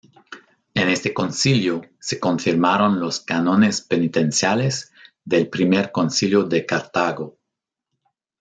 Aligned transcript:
En 0.73 0.89
este 0.89 1.13
concilio 1.13 1.81
se 1.99 2.19
confirmaron 2.19 2.99
los 2.99 3.19
cánones 3.19 3.81
penitenciales 3.81 4.91
del 5.23 5.47
primer 5.47 5.91
Concilio 5.91 6.41
de 6.45 6.65
Cartago. 6.65 7.37